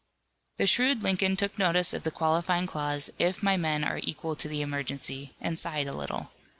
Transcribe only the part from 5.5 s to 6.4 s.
sighed a little.